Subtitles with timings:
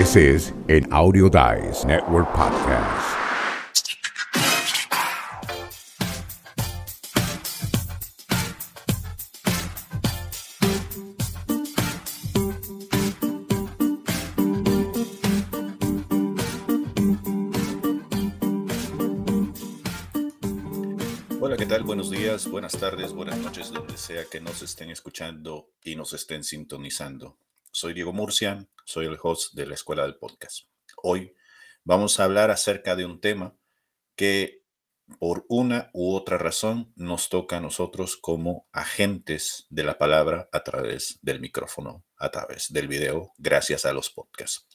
[0.00, 3.18] This is an Audio Dice Network podcast.
[21.42, 21.82] Hola, ¿qué tal?
[21.82, 26.42] Buenos días, buenas tardes, buenas noches, donde sea que nos estén escuchando y nos estén
[26.42, 27.36] sintonizando.
[27.80, 30.66] Soy Diego Murcia, soy el host de la Escuela del Podcast.
[31.02, 31.34] Hoy
[31.82, 33.56] vamos a hablar acerca de un tema
[34.16, 34.64] que
[35.18, 40.62] por una u otra razón nos toca a nosotros como agentes de la palabra a
[40.62, 44.68] través del micrófono, a través del video, gracias a los podcasts.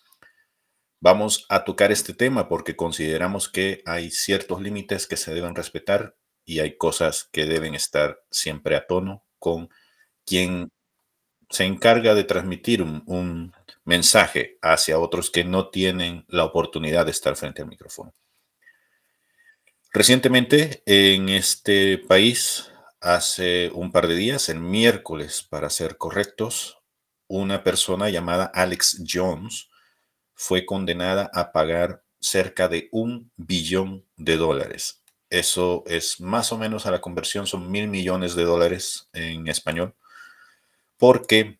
[1.00, 6.18] Vamos a tocar este tema porque consideramos que hay ciertos límites que se deben respetar
[6.44, 9.70] y hay cosas que deben estar siempre a tono con
[10.26, 10.72] quien
[11.56, 13.54] se encarga de transmitir un,
[13.88, 18.16] mensaje hacia otros que no tienen la oportunidad de estar frente al micrófono.
[19.94, 26.80] Recientemente en este país, hace un par de días, el miércoles para ser correctos,
[27.28, 29.70] una persona llamada Alex Jones
[30.34, 35.04] fue condenada a pagar cerca de un billón de dólares.
[35.30, 39.94] Eso es más o menos a la conversión, son mil millones de dólares en español
[40.98, 41.60] porque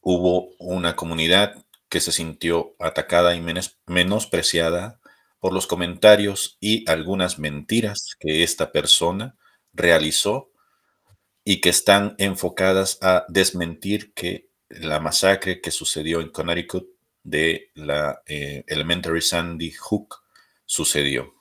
[0.00, 3.40] hubo una comunidad que se sintió atacada y
[3.86, 5.00] menospreciada
[5.38, 9.36] por los comentarios y algunas mentiras que esta persona
[9.72, 10.50] realizó
[11.44, 16.88] y que están enfocadas a desmentir que la masacre que sucedió en Connecticut
[17.22, 20.22] de la eh, Elementary Sandy Hook
[20.64, 21.34] sucedió.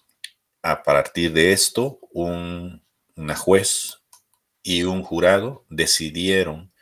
[0.62, 2.84] A partir de esto, un,
[3.16, 4.02] una juez
[4.62, 6.73] y un jurado decidieron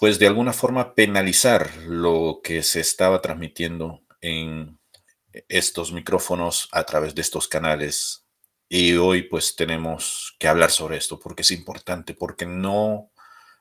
[0.00, 4.78] pues de alguna forma penalizar lo que se estaba transmitiendo en
[5.50, 8.24] estos micrófonos a través de estos canales.
[8.66, 13.10] Y hoy pues tenemos que hablar sobre esto porque es importante, porque no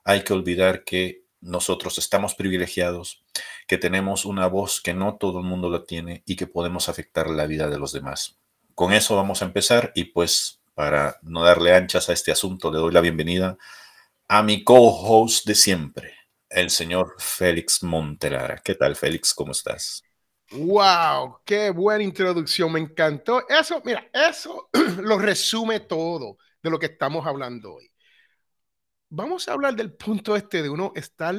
[0.06, 3.22] hay que olvidar que nosotros estamos privilegiados,
[3.68, 7.30] que tenemos una voz que no todo el mundo la tiene y que podemos afectar
[7.30, 8.38] la vida de los demás.
[8.76, 12.78] Con eso vamos a empezar y pues para no darle anchas a este asunto le
[12.78, 13.58] doy la bienvenida
[14.30, 16.19] a mi co-host de siempre,
[16.50, 18.58] el señor Félix Montelara.
[18.64, 19.34] ¿Qué tal, Félix?
[19.34, 20.04] ¿Cómo estás?
[20.52, 21.42] ¡Wow!
[21.46, 22.72] ¡Qué buena introducción!
[22.72, 23.48] Me encantó.
[23.48, 24.70] Eso, mira, eso
[25.02, 27.92] lo resume todo de lo que estamos hablando hoy.
[29.10, 31.36] Vamos a hablar del punto este de uno estar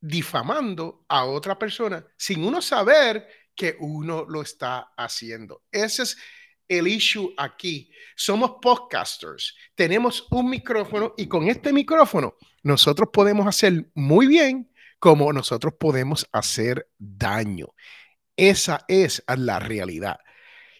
[0.00, 5.62] difamando a otra persona sin uno saber que uno lo está haciendo.
[5.70, 6.16] Ese es
[6.70, 7.90] el issue aquí.
[8.16, 14.70] Somos podcasters, tenemos un micrófono y con este micrófono nosotros podemos hacer muy bien
[15.00, 17.66] como nosotros podemos hacer daño.
[18.36, 20.20] Esa es la realidad.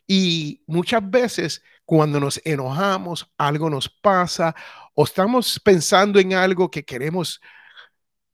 [0.06, 4.54] Y muchas veces cuando nos enojamos, algo nos pasa
[4.94, 7.40] o estamos pensando en algo que queremos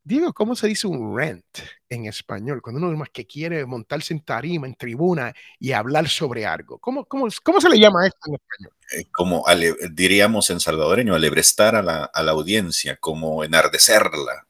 [0.06, 1.44] Diego, ¿cómo se dice un rent
[1.88, 2.62] en español?
[2.62, 6.78] Cuando uno más que quiere montarse en tarima, en tribuna y hablar sobre algo.
[6.78, 8.72] ¿Cómo, cómo, cómo se le llama esto en español?
[8.96, 9.44] Eh, como
[9.90, 14.46] diríamos en salvadoreño, alebrestar a la, a la audiencia, como enardecerla.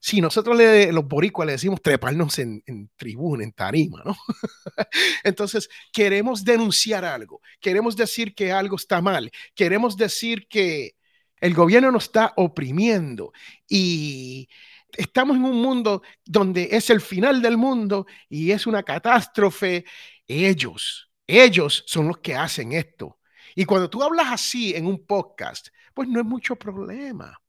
[0.00, 4.16] Sí, nosotros le, los boricuas le decimos treparnos en, en tribuna, en tarima, ¿no?
[5.22, 10.96] Entonces, queremos denunciar algo, queremos decir que algo está mal, queremos decir que
[11.42, 13.34] el gobierno nos está oprimiendo
[13.68, 14.48] y
[14.96, 19.84] estamos en un mundo donde es el final del mundo y es una catástrofe.
[20.26, 23.18] Ellos, ellos son los que hacen esto.
[23.54, 27.40] Y cuando tú hablas así en un podcast, pues no es mucho problema.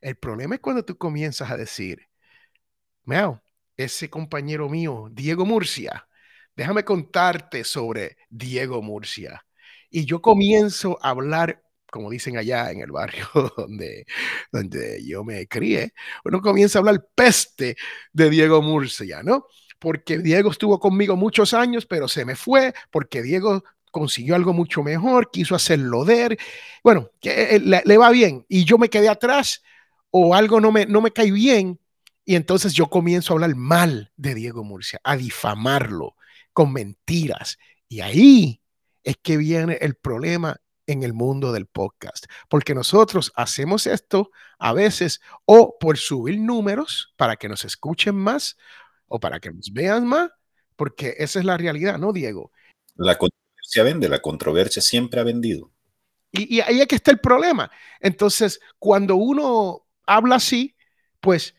[0.00, 2.08] El problema es cuando tú comienzas a decir,
[3.04, 3.42] Meo,
[3.76, 6.06] ese compañero mío, Diego Murcia,
[6.54, 9.44] déjame contarte sobre Diego Murcia.
[9.90, 14.06] Y yo comienzo a hablar como dicen allá en el barrio donde,
[14.52, 15.92] donde yo me crié,
[16.24, 17.76] uno comienza a hablar peste
[18.12, 19.46] de Diego Murcia, ¿no?
[19.78, 24.82] Porque Diego estuvo conmigo muchos años, pero se me fue, porque Diego consiguió algo mucho
[24.82, 26.38] mejor, quiso hacerlo de.
[26.84, 29.62] Bueno, eh, le, le, va bien y yo me quedé atrás
[30.10, 31.80] o algo no me, no me cae bien
[32.24, 36.16] y entonces yo comienzo a hablar mal de Diego Murcia, a difamarlo
[36.52, 37.58] con mentiras.
[37.88, 38.62] Y ahí
[39.02, 44.72] es que viene el problema en el mundo del podcast, porque nosotros hacemos esto a
[44.72, 48.56] veces o por subir números para que nos escuchen más
[49.08, 50.30] o para que nos vean más,
[50.76, 52.50] porque esa es la realidad, ¿no, Diego?
[52.96, 55.70] La controversia vende, la controversia siempre ha vendido.
[56.32, 57.70] Y, y ahí es que está el problema.
[58.00, 60.76] Entonces, cuando uno habla así,
[61.20, 61.54] pues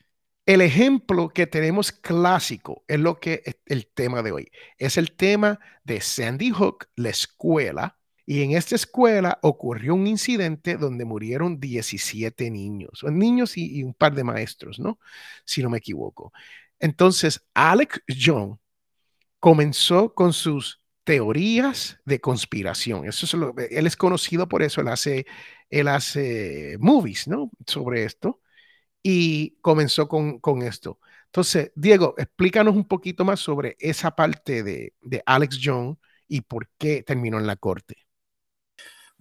[0.45, 4.51] El ejemplo que tenemos clásico es lo que es el tema de hoy.
[4.77, 7.97] Es el tema de Sandy Hook, la escuela.
[8.25, 14.13] Y en esta escuela ocurrió un incidente donde murieron 17 niños, niños y, un par
[14.15, 14.99] de maestros, ¿no?
[15.45, 16.31] Si no me equivoco.
[16.79, 18.59] Entonces, Alex John
[19.39, 23.05] comenzó con sus teorías de conspiración.
[23.07, 25.25] Eso es lo, él es conocido por eso, él hace,
[25.69, 27.51] él hace movies, ¿no?
[27.65, 28.41] Sobre esto
[29.03, 30.99] y comenzó con, con, esto.
[31.27, 35.97] Entonces, Diego, explícanos un poquito más sobre esa parte de, de Alex Jones
[36.27, 37.97] y por qué terminó en la corte.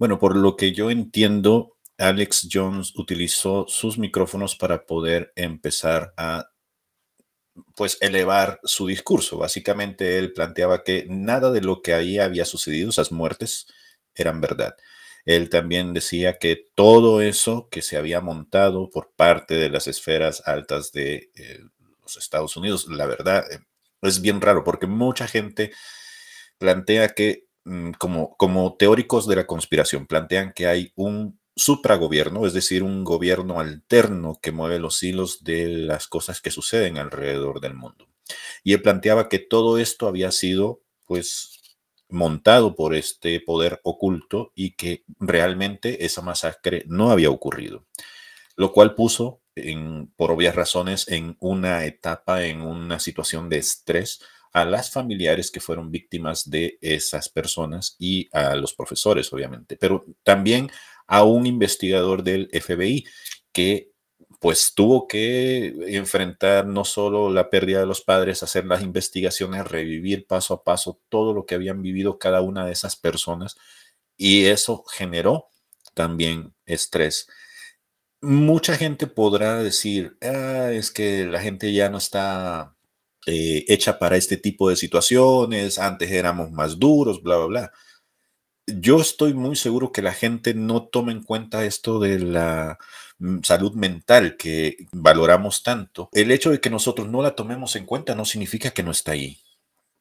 [0.01, 6.49] Bueno, por lo que yo entiendo, Alex Jones utilizó sus micrófonos para poder empezar a
[7.75, 9.37] pues elevar su discurso.
[9.37, 13.67] Básicamente él planteaba que nada de lo que ahí había sucedido, esas muertes,
[14.15, 14.75] eran verdad.
[15.23, 20.41] Él también decía que todo eso que se había montado por parte de las esferas
[20.47, 21.59] altas de eh,
[22.01, 23.59] los Estados Unidos, la verdad, eh,
[24.01, 25.71] es bien raro porque mucha gente
[26.57, 27.50] plantea que,
[27.97, 33.59] como, como teóricos de la conspiración, plantean que hay un supragobierno, es decir, un gobierno
[33.59, 38.07] alterno que mueve los hilos de las cosas que suceden alrededor del mundo.
[38.63, 41.59] Y él planteaba que todo esto había sido, pues,
[42.09, 47.85] montado por este poder oculto y que realmente esa masacre no había ocurrido,
[48.55, 54.21] lo cual puso, en, por obvias razones, en una etapa, en una situación de estrés
[54.51, 60.05] a las familiares que fueron víctimas de esas personas y a los profesores, obviamente, pero
[60.23, 60.69] también
[61.07, 63.05] a un investigador del FBI
[63.51, 63.91] que
[64.39, 70.25] pues tuvo que enfrentar no solo la pérdida de los padres, hacer las investigaciones, revivir
[70.25, 73.55] paso a paso todo lo que habían vivido cada una de esas personas
[74.17, 75.49] y eso generó
[75.93, 77.27] también estrés.
[78.21, 82.75] Mucha gente podrá decir, ah, es que la gente ya no está
[83.25, 87.71] eh, hecha para este tipo de situaciones, antes éramos más duros, bla, bla, bla.
[88.67, 92.77] Yo estoy muy seguro que la gente no toma en cuenta esto de la
[93.21, 97.85] Mm, salud mental que valoramos tanto, el hecho de que nosotros no la tomemos en
[97.85, 99.39] cuenta no significa que no está ahí.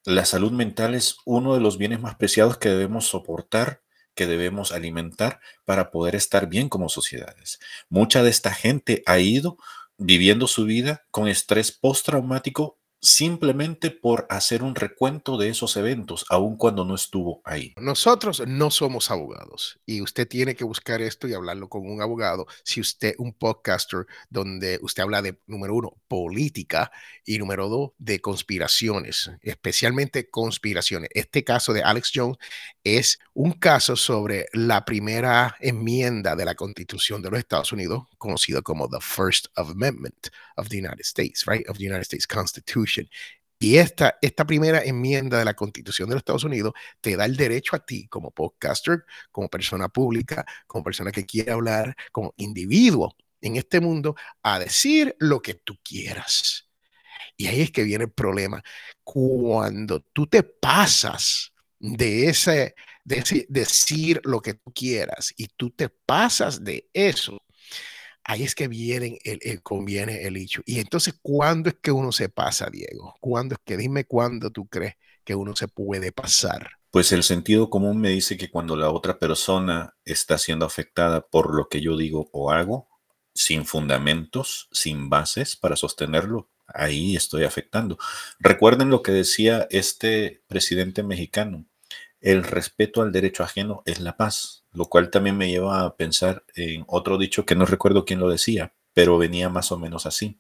[0.07, 3.83] La salud mental es uno de los bienes más preciados que debemos soportar,
[4.15, 7.61] que debemos alimentar para poder estar bien como sociedades.
[7.91, 9.59] Mucha de esta gente ha ido
[9.99, 16.57] viviendo su vida con estrés postraumático simplemente por hacer un recuento de esos eventos, aun
[16.57, 17.75] cuando no estuvo ahí.
[17.77, 22.47] Nosotros no somos abogados y usted tiene que buscar esto y hablarlo con un abogado.
[22.63, 26.93] Si usted, un podcaster donde usted habla de, número uno, política
[27.25, 31.11] y número dos, de conspiraciones, especialmente conspiraciones.
[31.15, 32.37] Este caso de Alex Jones
[32.85, 38.63] es un caso sobre la primera enmienda de la Constitución de los Estados Unidos, conocido
[38.63, 41.67] como the First Amendment of the United States, right?
[41.69, 42.90] Of the United States Constitution.
[43.63, 47.37] Y esta, esta primera enmienda de la Constitución de los Estados Unidos te da el
[47.37, 53.15] derecho a ti como podcaster, como persona pública, como persona que quiere hablar, como individuo
[53.43, 56.71] en este mundo, a decir lo que tú quieras.
[57.37, 58.63] Y ahí es que viene el problema.
[59.05, 65.89] Cuando tú te pasas de ese, de decir lo que tú quieras y tú te
[65.91, 67.43] pasas de eso,
[68.25, 70.63] ahí es que viene el, conviene el hecho.
[70.67, 73.15] Y entonces, ¿cuándo es que uno se pasa, Diego?
[73.21, 74.95] ¿Cuándo es que dime cuándo tú crees
[75.25, 76.71] que uno se puede pasar?
[76.91, 81.55] Pues el sentido común me dice que cuando la otra persona está siendo afectada por
[81.55, 82.89] lo que yo digo o hago,
[83.33, 87.99] sin fundamentos, sin bases para sostenerlo, ahí estoy afectando.
[88.39, 91.67] Recuerden lo que decía este presidente mexicano,
[92.21, 96.45] el respeto al derecho ajeno es la paz, lo cual también me lleva a pensar
[96.55, 100.39] en otro dicho que no recuerdo quién lo decía, pero venía más o menos así.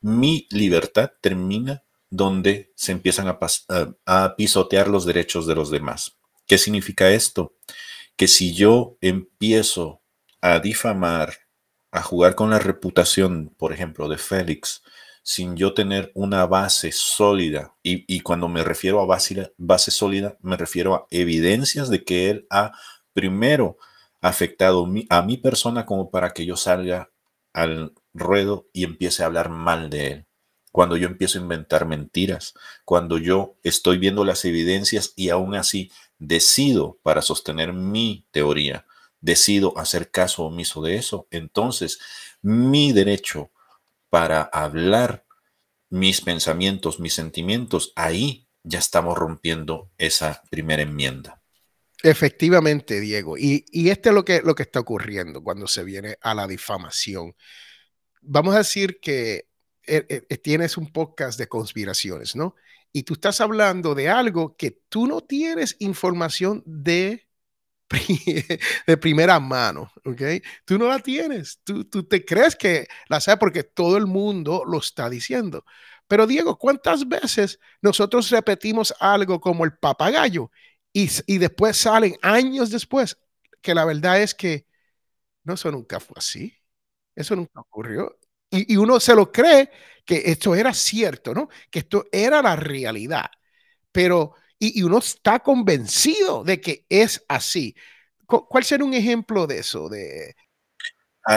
[0.00, 6.16] Mi libertad termina donde se empiezan a, pisotear los derechos de los demás.
[6.46, 7.54] ¿Qué significa esto?
[8.16, 10.02] Que si yo empiezo
[10.40, 11.34] a difamar,
[11.92, 14.82] a jugar con la reputación, por ejemplo, de Félix,
[15.22, 17.74] sin yo tener una base sólida.
[17.82, 22.46] Y, cuando me refiero a base, base sólida, me refiero a evidencias de que él
[22.50, 22.72] ha
[23.20, 23.76] primero
[24.22, 27.10] afectado a mi persona como para que yo salga
[27.52, 30.26] al ruedo y empiece a hablar mal de él.
[30.72, 32.54] Cuando yo empiezo a inventar mentiras,
[32.86, 38.86] cuando yo estoy viendo las evidencias y aún así decido para sostener mi teoría,
[39.20, 41.98] decido hacer caso omiso de eso, entonces
[42.40, 43.50] mi derecho
[44.08, 45.26] para hablar
[45.90, 51.39] mis pensamientos, mis sentimientos, ahí ya estamos rompiendo esa primera enmienda.
[52.02, 53.36] Efectivamente, Diego.
[53.36, 56.46] Y, y esto es lo que, lo que está ocurriendo cuando se viene a la
[56.46, 57.34] difamación.
[58.22, 59.48] Vamos a decir que
[59.86, 62.54] eh, eh, tienes un podcast de conspiraciones, ¿no?
[62.92, 67.26] Y tú estás hablando de algo que tú no tienes información de
[68.86, 70.22] de primera mano, ¿ok?
[70.64, 74.62] Tú no la tienes, tú, tú te crees que la sabes porque todo el mundo
[74.64, 75.64] lo está diciendo.
[76.06, 80.50] Pero Diego, ¿cuántas veces nosotros repetimos algo como el papagayo
[80.92, 83.18] y, y después salen años después
[83.62, 84.66] que la verdad es que
[85.44, 86.54] no, eso nunca fue así,
[87.14, 88.18] eso nunca ocurrió.
[88.50, 89.70] Y, y uno se lo cree
[90.04, 91.48] que esto era cierto, ¿no?
[91.70, 93.30] Que esto era la realidad.
[93.92, 97.74] Pero y, uno está convencido de que es así.
[98.26, 99.88] ¿Cuál sería un ejemplo de eso?
[99.88, 100.36] De...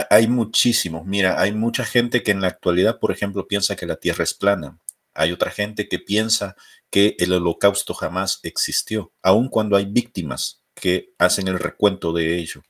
[0.09, 1.05] Hay muchísimos.
[1.05, 4.33] Mira, hay mucha gente que en la actualidad, por ejemplo, piensa que la Tierra es
[4.33, 4.77] plana.
[5.13, 6.55] Hay otra gente que piensa
[6.89, 12.61] que el holocausto jamás existió, aun cuando hay víctimas que hacen el recuento de ello.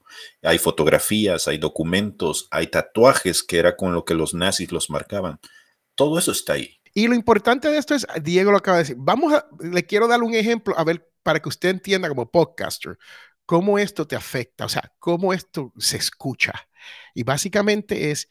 [0.41, 5.39] Hay fotografías, hay documentos, hay tatuajes que era con lo que los nazis los marcaban.
[5.95, 6.79] Todo eso está ahí.
[6.93, 10.07] Y lo importante de esto es, Diego lo acaba de decir, vamos a, le quiero
[10.07, 12.97] dar un ejemplo, a ver, para que usted entienda como podcaster,
[13.45, 16.53] cómo esto te afecta, o sea, cómo esto se escucha.
[17.15, 18.29] Y básicamente es,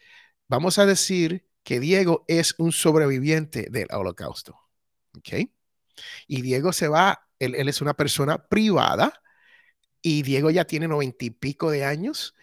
[0.48, 4.58] vamos a decir que Diego es un sobreviviente del holocausto.
[6.26, 9.22] Y Diego se va, él, es una persona privada
[10.02, 12.34] y Diego ya tiene noventa y pico de años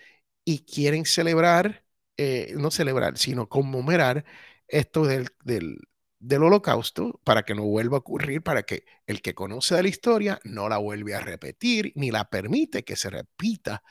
[0.46, 1.86] y quieren celebrar,
[2.18, 4.26] eh, no celebrar, sino conmemorar
[4.68, 5.80] esto del, del,
[6.20, 10.40] del holocausto para que no vuelva a ocurrir, para que el que conoce la historia
[10.44, 13.84] no la vuelva a repetir ni la permite que se repita.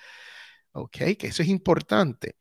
[0.73, 0.97] ¿Ok?
[1.19, 2.37] Que eso es importante.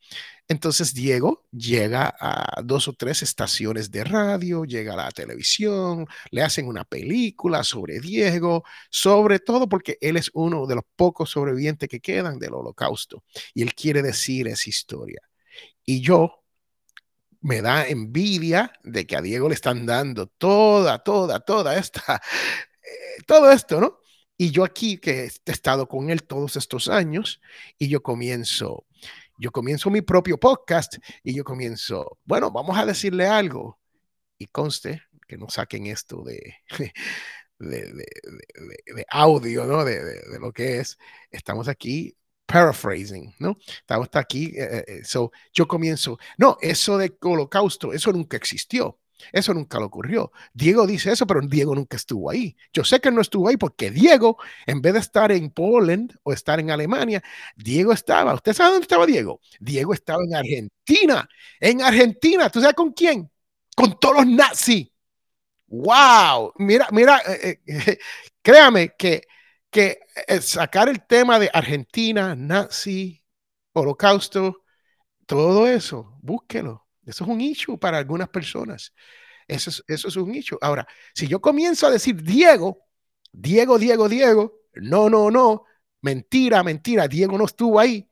[0.48, 6.42] Entonces Diego llega a dos o tres estaciones de radio, llega a la televisión, le
[6.42, 11.90] hacen una película sobre Diego, sobre todo porque él es uno de los pocos sobrevivientes
[11.90, 15.22] que quedan del holocausto y él quiere decir esa historia.
[15.86, 16.44] Y yo,
[17.42, 22.22] me da envidia de que a Diego le están dando toda, toda, toda esta,
[22.84, 24.00] eh, todo esto, ¿no?
[24.38, 27.42] Y yo aquí que he estado con él todos estos años
[27.78, 28.86] y yo comienzo,
[29.40, 33.80] yo comienzo mi propio podcast y yo comienzo, bueno, vamos a decirle algo
[34.38, 36.56] y conste que no saquen esto de,
[37.60, 38.06] de, de,
[38.96, 39.84] de audio, ¿no?
[39.84, 40.98] De, lo que es.
[41.32, 42.16] Estamos aquí
[42.46, 43.58] paraphrasing, ¿no?
[43.68, 49.00] Estamos aquí, eh, eh, eh, so, yo comienzo, no, eso de holocausto, eso nunca existió.
[49.32, 50.32] Eso nunca le ocurrió.
[50.54, 52.56] Diego dice eso, pero Diego nunca estuvo ahí.
[52.74, 56.34] Yo sé que no estuvo ahí porque Diego, en vez de estar en Poland o
[56.34, 57.24] estar en Alemania,
[57.56, 58.34] Diego estaba.
[58.34, 59.40] ¿Usted sabe dónde estaba Diego?
[59.60, 61.28] Diego estaba en Argentina.
[61.60, 63.30] En Argentina, ¿tú sabes con quién?
[63.76, 64.88] Con todos los nazis.
[65.68, 66.54] ¡Wow!
[66.58, 67.22] Mira, mira,
[68.42, 69.24] créame que
[69.70, 73.24] que eh, sacar el tema de Argentina, nazi,
[73.74, 74.64] holocausto,
[75.28, 76.87] todo eso, búsquelo.
[77.08, 78.94] Eso es un issue para algunas personas.
[79.48, 80.58] Eso es, eso es un issue.
[80.62, 82.86] Ahora, si yo comienzo a decir Diego,
[83.32, 85.64] Diego, Diego, Diego, no, no, no,
[86.02, 88.10] mentira, mentira, Diego no estuvo ahí.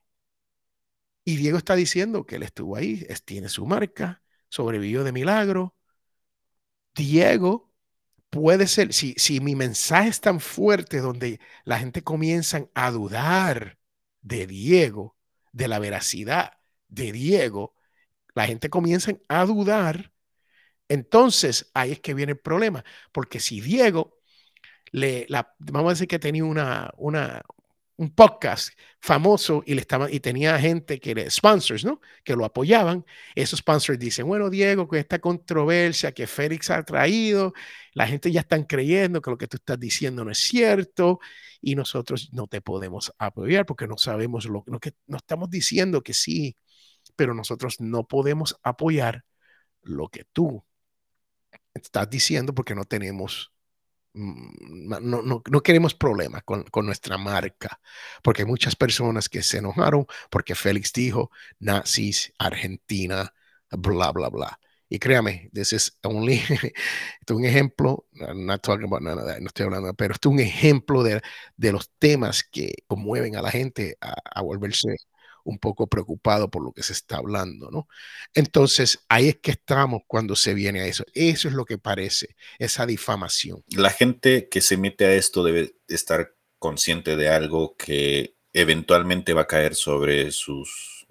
[1.24, 5.76] Y Diego está diciendo que él estuvo ahí, es, tiene su marca, sobrevivió de milagro.
[6.94, 7.72] Diego
[8.30, 13.78] puede ser, si, si mi mensaje es tan fuerte donde la gente comienza a dudar
[14.22, 15.18] de Diego,
[15.52, 16.54] de la veracidad
[16.88, 17.76] de Diego,
[18.36, 20.12] la gente comienza a dudar,
[20.90, 24.20] entonces ahí es que viene el problema, porque si Diego
[24.92, 26.92] le, la, vamos a decir que tenía una,
[27.98, 32.02] un podcast famoso y le estaba y tenía gente que le sponsors, ¿no?
[32.24, 33.06] Que lo apoyaban.
[33.36, 37.54] Esos sponsors dicen, bueno, Diego, con esta controversia que Félix ha traído,
[37.94, 41.20] la gente ya están creyendo que lo que tú estás diciendo no es cierto
[41.62, 46.02] y nosotros no te podemos apoyar porque no sabemos lo, lo que no estamos diciendo
[46.04, 46.58] que sí,
[47.16, 49.26] pero nosotros no podemos apoyar
[49.82, 50.64] lo que tú
[51.74, 53.52] estás diciendo porque no tenemos
[54.16, 57.82] Mm, no, no, no, queremos problemas con, con, nuestra marca,
[58.24, 63.34] porque hay muchas personas que se enojaron porque Félix dijo nazis, Argentina,
[63.72, 64.60] bla, bla, bla.
[64.88, 66.36] Y créame, this is only,
[67.20, 68.06] esto es un ejemplo,
[68.36, 71.22] not talking about that, no estoy hablando, pero esto es un ejemplo de,
[71.58, 74.96] de los temas que conmueven a la gente a, a volverse
[75.46, 77.88] un poco preocupado por lo que se está hablando, ¿no?
[78.34, 81.06] Entonces, ahí es que estamos cuando se viene a eso.
[81.14, 83.64] Eso es lo que parece, esa difamación.
[83.70, 89.44] La gente que se mete a esto debe estar consciente de algo que eventualmente va
[89.44, 91.06] a caer sobre sus,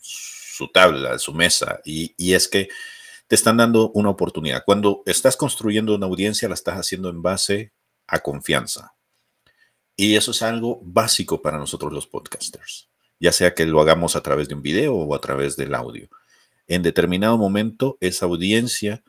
[0.00, 2.68] su tabla, su mesa, y, y es que
[3.26, 4.62] te están dando una oportunidad.
[4.64, 7.72] Cuando estás construyendo una audiencia, la estás haciendo en base
[8.06, 8.94] a confianza.
[9.96, 14.22] Y eso es algo básico para nosotros los podcasters ya sea que lo hagamos a
[14.22, 16.08] través de un video o a través del audio.
[16.68, 19.04] en determinado momento esa audiencia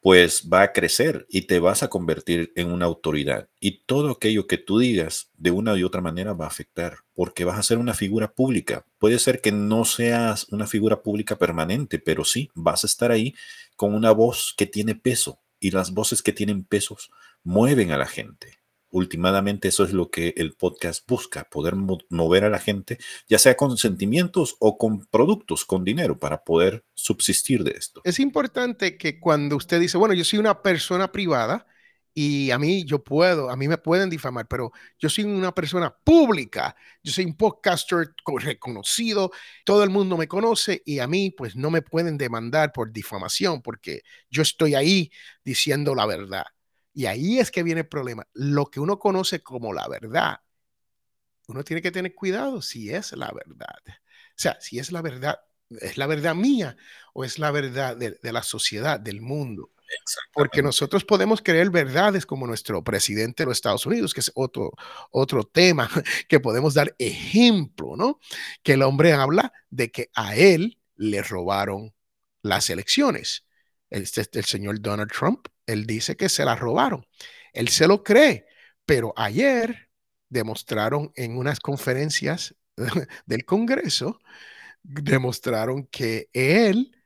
[0.00, 3.48] pues va a crecer y te vas a convertir en una autoridad.
[3.60, 7.44] Y todo aquello que tú digas de una u otra manera va a afectar, porque
[7.44, 8.86] vas a ser una figura pública.
[8.98, 13.34] Puede ser que no seas una figura pública permanente, pero sí vas a estar ahí
[13.76, 15.40] con una voz que tiene peso.
[15.60, 17.10] Y las voces que tienen pesos
[17.42, 18.63] mueven a la gente
[18.94, 22.98] últimamente eso es lo que el podcast busca, poder mover a la gente,
[23.28, 28.00] ya sea con sentimientos o con productos, con dinero, para poder subsistir de esto.
[28.04, 31.66] Es importante que cuando usted dice, bueno, yo soy una persona privada
[32.14, 34.70] y a mí yo puedo, a mí me pueden difamar, pero
[35.00, 39.32] yo soy una persona pública, yo soy un podcaster reconocido,
[39.64, 43.60] todo el mundo me conoce y a mí pues no me pueden demandar por difamación
[43.60, 45.10] porque yo estoy ahí
[45.44, 46.44] diciendo la verdad.
[46.94, 48.26] Y ahí es que viene el problema.
[48.32, 50.40] Lo que uno conoce como la verdad,
[51.48, 53.76] uno tiene que tener cuidado si es la verdad.
[53.86, 56.76] O sea, si es la verdad, es la verdad mía
[57.12, 59.70] o es la verdad de, la sociedad, del mundo.
[60.32, 64.72] Porque nosotros podemos creer verdades como nuestro presidente de los Estados Unidos, que es otro,
[65.10, 65.88] otro tema
[66.28, 68.18] que podemos dar ejemplo, ¿no?
[68.62, 71.92] Que el hombre habla de que a él le robaron
[72.42, 73.44] las elecciones.
[73.94, 77.06] Este, el señor Donald Trump él dice que se la robaron.
[77.52, 78.46] Él se lo cree,
[78.84, 79.88] pero ayer
[80.28, 82.56] demostraron en unas conferencias
[83.26, 84.18] del Congreso,
[84.82, 86.96] demostraron que él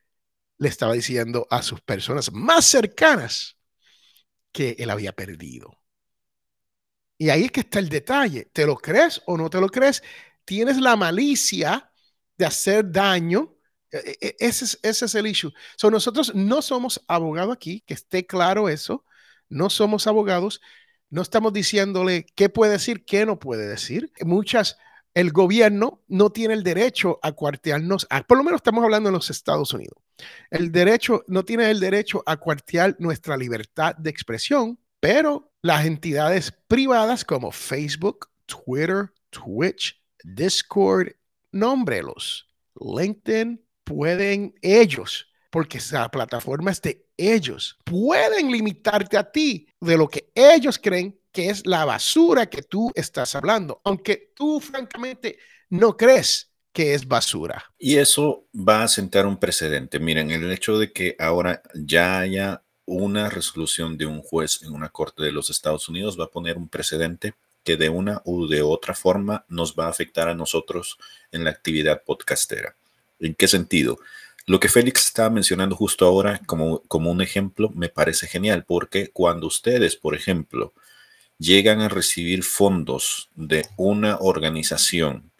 [0.57, 3.59] le estaba diciendo a sus personas más cercanas
[4.51, 5.79] que él había perdido.
[7.19, 8.47] Y ahí es que está el detalle.
[8.47, 10.03] ¿Te lo crees o no te lo crees?
[10.47, 11.93] Tienes la malicia
[12.39, 13.58] de hacer daño
[13.91, 15.53] ese es, ese es el issue.
[15.77, 19.05] So, nosotros no somos abogados aquí, que esté claro eso.
[19.49, 20.61] No somos abogados.
[21.11, 24.13] No estamos diciéndole qué puede decir, qué no puede decir.
[24.21, 24.77] Muchas,
[25.15, 29.31] el gobierno no tiene el derecho a cuartearnos, por lo menos estamos hablando en los
[29.31, 29.97] Estados Unidos.
[30.51, 36.53] El derecho, no tiene el derecho a cuartear nuestra libertad de expresión, pero las entidades
[36.67, 41.13] privadas como Facebook, Twitter, Twitch, Discord,
[41.53, 42.47] nómbrelos,
[42.81, 50.09] LinkedIn, pueden ellos, porque esa plataforma es de ellos, pueden limitarte a ti de lo
[50.09, 55.39] que ellos creen que es la basura que tú estás hablando, aunque tú francamente
[55.71, 57.65] no crees que es basura.
[57.79, 59.99] Y eso va a sentar un precedente.
[59.99, 64.91] Miren, el hecho de que ahora ya haya una resolución de un juez en una
[64.91, 68.63] corte de los Estados Unidos va a poner un precedente que de una u de
[68.63, 70.99] otra forma nos va a afectar a nosotros
[71.33, 72.78] en la actividad podcastera.
[73.21, 73.99] ¿En qué sentido?
[74.47, 79.11] Lo que Félix estaba mencionando justo ahora como, como un ejemplo me parece genial porque
[79.11, 80.73] cuando ustedes, por ejemplo,
[81.39, 85.31] llegan a recibir fondos de una organización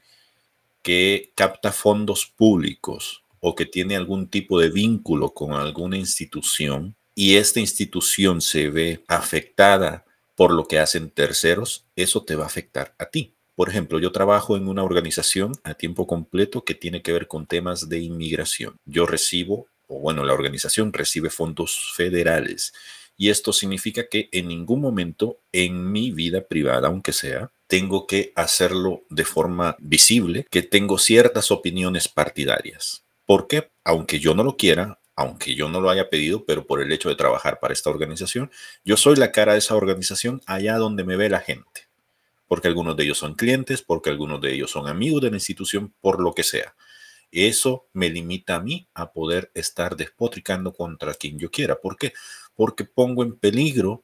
[0.83, 7.37] que capta fondos públicos o que tiene algún tipo de vínculo con alguna institución y
[7.37, 10.05] esta institución se ve afectada
[10.37, 13.35] por lo que hacen terceros, eso te va a afectar a ti.
[13.59, 17.49] Por ejemplo, yo trabajo en una organización a tiempo completo que tiene que ver con
[17.49, 18.77] temas de inmigración.
[18.85, 22.73] Yo recibo, o bueno, la organización recibe fondos federales.
[23.17, 28.33] Y esto significa que en ningún momento en mi vida privada, aunque sea, tengo que
[28.37, 33.03] hacerlo de forma visible, que tengo ciertas opiniones partidarias.
[33.27, 36.93] Porque, aunque yo no lo quiera, aunque yo no lo haya pedido, pero por el
[36.93, 38.53] hecho de trabajar para esta organización,
[38.85, 41.88] yo soy la cara de esa organización allá donde me ve la gente
[42.49, 45.95] porque algunos de ellos son clientes, porque algunos de ellos son amigos de la institución,
[46.01, 46.75] por lo que sea.
[47.31, 51.79] Eso me limita a mí a poder estar despotricando contra quien yo quiera.
[51.79, 52.15] ¿Por qué?
[52.57, 54.03] Porque pongo en peligro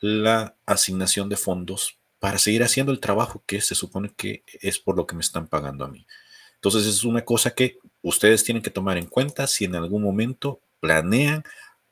[0.00, 4.96] la asignación de fondos para seguir haciendo el trabajo que se supone que es por
[4.96, 6.06] lo que me están pagando a mí.
[6.54, 10.60] Entonces es una cosa que ustedes tienen que tomar en cuenta si en algún momento
[10.80, 11.44] planean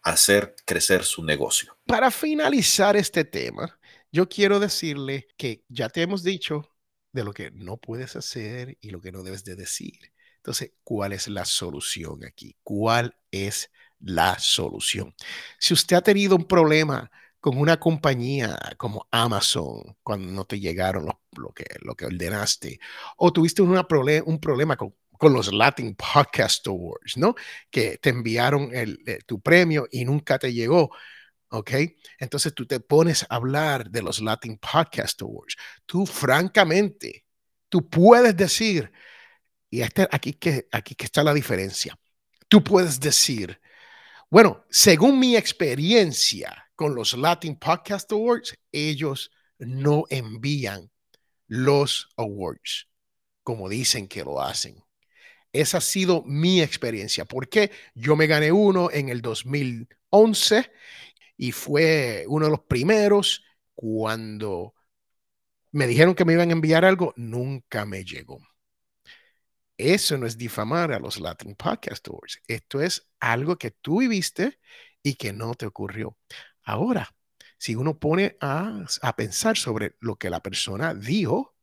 [0.02, 1.76] hacer crecer su negocio.
[1.86, 3.78] Para finalizar este tema,
[4.14, 6.70] yo quiero decirle que ya te hemos dicho
[7.12, 9.98] de lo que no puedes hacer y lo que no debes de decir.
[10.36, 12.56] Entonces, ¿cuál es la solución aquí?
[12.62, 15.16] ¿Cuál es la solución?
[15.58, 21.06] Si usted ha tenido un problema con una compañía como Amazon cuando no te llegaron
[21.32, 22.78] lo, que, lo que ordenaste,
[23.16, 23.84] o tuviste una
[24.26, 27.34] un problema con, los Latin Podcast Awards, ¿no?
[27.68, 30.90] Que te enviaron eh, tu premio y nunca te llegó.
[31.50, 31.70] ¿Ok?
[32.18, 35.56] Entonces tú te pones a hablar de los Latin Podcast Awards.
[35.86, 37.24] Tú francamente,
[37.68, 38.90] tú puedes decir,
[39.70, 41.98] y este, aquí, que, aquí que está la diferencia,
[42.48, 43.60] tú puedes decir,
[44.30, 50.90] bueno, según mi experiencia con los Latin Podcast Awards, ellos no envían
[51.46, 52.88] los awards
[53.44, 54.82] como dicen que lo hacen.
[55.52, 60.72] Esa ha sido mi experiencia, porque yo me gané uno en el 2011
[61.36, 63.44] y fue uno de los primeros
[63.74, 64.74] cuando
[65.72, 68.38] me dijeron que me iban a enviar algo, nunca me llegó.
[69.76, 72.40] Eso no es difamar a los Latin Podcast Awards.
[72.46, 74.60] Esto es algo que tú viviste
[75.02, 76.16] y que no te ocurrió.
[76.62, 77.12] Ahora,
[77.58, 81.56] si uno pone a, a pensar sobre lo que la persona dijo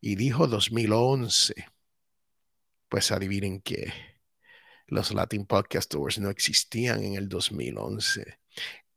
[0.00, 1.54] y dijo 2011,
[2.88, 3.92] pues adivinen que
[4.88, 8.39] los Latin Podcast no existían en el 2011.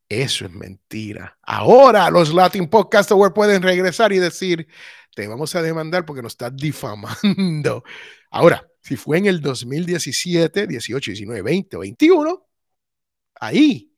[0.10, 1.38] Eso es mentira.
[1.42, 4.68] Ahora los Latin Podcast Awards pueden regresar y decir,
[5.16, 7.84] te vamos a demandar porque nos estás difamando.
[8.30, 12.48] Ahora, si fue en el 2017, 18, 19, 20 o 21,
[13.40, 13.94] ahí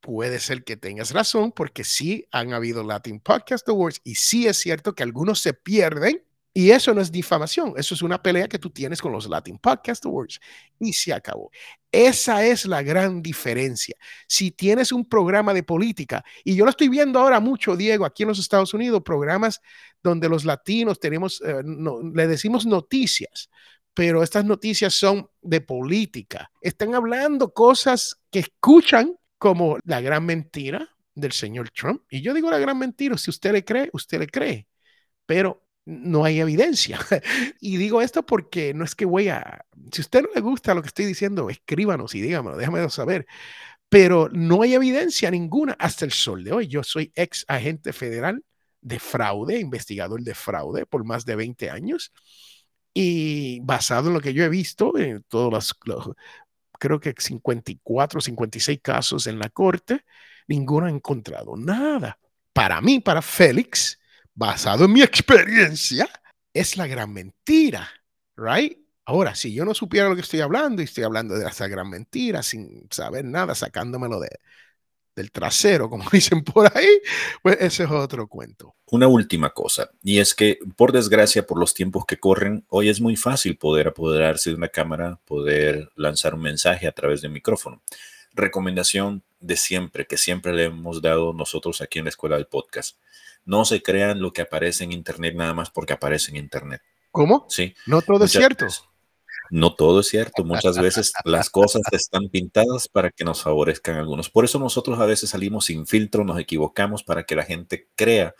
[0.00, 4.58] puede ser que tengas razón porque sí han habido Latin Podcast Awards y sí es
[4.58, 6.22] cierto que algunos se pierden
[6.56, 9.58] y eso no es difamación, eso es una pelea que tú tienes con los Latin
[9.58, 10.38] Podcast Awards
[10.78, 11.50] y se acabó.
[11.90, 13.96] Esa es la gran diferencia.
[14.28, 18.22] Si tienes un programa de política, y yo lo estoy viendo ahora mucho, Diego, aquí
[18.22, 19.60] en los Estados Unidos, programas
[20.00, 21.62] donde los latinos tenemos, eh,
[22.14, 23.50] le decimos noticias,
[23.92, 26.52] pero estas noticias son de política.
[26.60, 32.02] Están hablando cosas que escuchan como la gran mentira del señor Trump.
[32.10, 34.68] Y yo digo la gran mentira, si usted le cree, usted le cree.
[35.26, 36.98] Pero no hay evidencia.
[37.60, 40.82] y digo esto porque no es que voy a, si usted no le gusta lo
[40.82, 43.26] que estoy diciendo, escríbanos y dígamelo, déjame saber.
[43.88, 46.66] Pero no hay evidencia ninguna hasta el sol de hoy.
[46.68, 48.42] Yo soy ex agente federal
[48.80, 52.12] de fraude, investigador de fraude por más de 20 años.
[52.92, 55.74] Y basado en lo que yo he visto, en todos los,
[56.78, 60.04] creo que 54, 56 casos en la corte,
[60.48, 62.18] ninguno ha encontrado nada.
[62.52, 63.98] Para mí, para Félix,
[64.34, 66.08] basado en mi experiencia,
[66.52, 67.88] es la gran mentira,
[68.36, 68.78] ¿right?
[69.06, 71.90] Ahora, si yo no supiera lo que estoy hablando y estoy hablando de esa gran
[71.90, 74.30] mentira sin saber nada, sacándomelo de,
[75.14, 77.00] del trasero, como dicen por ahí,
[77.42, 78.74] pues ese es otro cuento.
[78.86, 83.00] Una última cosa, y es que por desgracia, por los tiempos que corren, hoy es
[83.00, 87.34] muy fácil poder apoderarse de una cámara, poder lanzar un mensaje a través de un
[87.34, 87.82] micrófono.
[88.32, 92.96] Recomendación de siempre, que siempre le hemos dado nosotros aquí en la escuela del podcast
[93.44, 96.82] no se crean lo que aparece en Internet nada más porque aparece en Internet.
[97.10, 97.46] ¿Cómo?
[97.48, 97.74] Sí.
[97.86, 98.66] No todo es cierto.
[99.50, 100.44] no todo es cierto.
[100.44, 104.30] Muchas veces las cosas están pintadas para que nos favorezcan algunos.
[104.30, 108.34] Por eso nosotros a veces salimos sin filtro, nos equivocamos para que la gente crea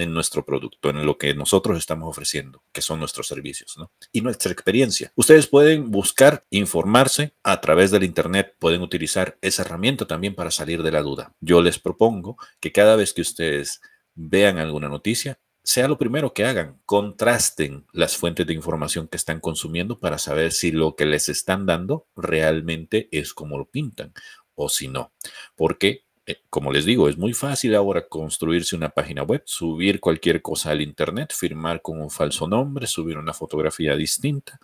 [0.00, 3.90] en nuestro producto, en lo que nosotros estamos ofreciendo, que son nuestros servicios ¿no?
[4.12, 5.12] y nuestra experiencia.
[5.14, 10.82] Ustedes pueden buscar, informarse a través del Internet, pueden utilizar esa herramienta también para salir
[10.82, 11.34] de la duda.
[11.40, 13.80] Yo les propongo que cada vez que ustedes
[14.14, 19.40] vean alguna noticia, sea lo primero que hagan, contrasten las fuentes de información que están
[19.40, 24.12] consumiendo para saber si lo que les están dando realmente es como lo pintan
[24.54, 25.12] o si no.
[25.54, 26.06] Porque,
[26.50, 30.80] como les digo, es muy fácil ahora construirse una página web, subir cualquier cosa al
[30.80, 34.58] Internet, firmar con un falso nombre, subir una fotografía distinta.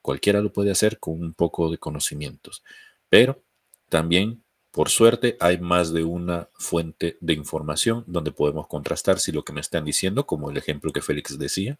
[0.00, 2.62] Cualquiera lo puede hacer con un poco de conocimientos.
[3.08, 3.42] Pero
[3.88, 9.44] también por suerte, hay más de una fuente de información donde podemos contrastar si lo
[9.44, 11.78] que me están diciendo, como el ejemplo que Félix decía,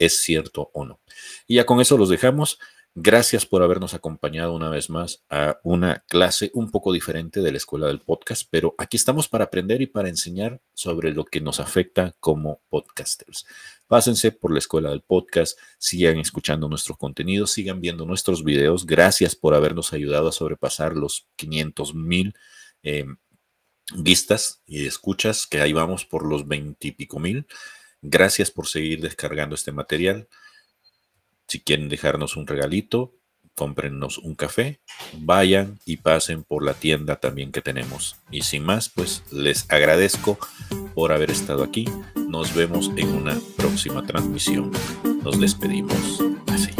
[0.00, 0.98] es cierto o no.
[1.46, 2.58] Y ya con eso los dejamos.
[2.96, 7.56] Gracias por habernos acompañado una vez más a una clase un poco diferente de la
[7.56, 11.58] escuela del podcast, pero aquí estamos para aprender y para enseñar sobre lo que nos
[11.58, 13.46] afecta como podcasters.
[13.88, 18.86] Pásense por la escuela del podcast, sigan escuchando nuestros contenidos, sigan viendo nuestros videos.
[18.86, 22.36] Gracias por habernos ayudado a sobrepasar los 500 mil
[22.84, 23.16] em,
[23.96, 27.48] vistas y escuchas, que ahí vamos por los 20 y pico mil.
[28.02, 30.28] Gracias por seguir descargando este material.
[31.54, 33.14] Si quieren dejarnos un regalito,
[33.54, 34.80] cómprennos un café,
[35.20, 38.16] vayan y pasen por la tienda también que tenemos.
[38.28, 40.36] Y sin más, pues les agradezco
[40.96, 41.84] por haber estado aquí.
[42.16, 44.72] Nos vemos en una próxima transmisión.
[45.22, 46.72] Nos despedimos así.